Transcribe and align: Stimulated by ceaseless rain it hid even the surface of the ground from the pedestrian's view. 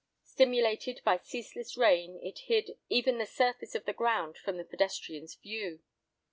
Stimulated 0.23 0.99
by 1.05 1.17
ceaseless 1.17 1.77
rain 1.77 2.19
it 2.23 2.39
hid 2.47 2.71
even 2.89 3.19
the 3.19 3.27
surface 3.27 3.75
of 3.75 3.85
the 3.85 3.93
ground 3.93 4.35
from 4.35 4.57
the 4.57 4.63
pedestrian's 4.65 5.35
view. 5.35 5.81